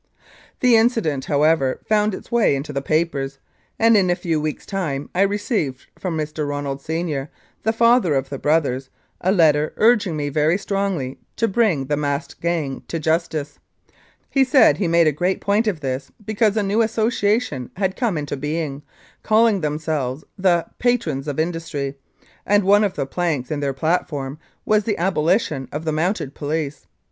[0.61, 3.37] The incident, however, found its way into the papers,
[3.77, 6.49] and in a few weeks* time I received from Mr.
[6.49, 7.29] Ronald, Senior,
[7.61, 8.89] the father of the brothers,
[9.23, 13.59] a letter urging me very strongly to bring the masked gang to justice.
[14.27, 18.17] He said he made a great point of this, because a new association had come
[18.17, 18.81] into being,
[19.21, 21.93] calling themselves the" Patrons of Industry,*'
[22.43, 26.87] and one of the planks in their platform was the abolition of the Mounted Police.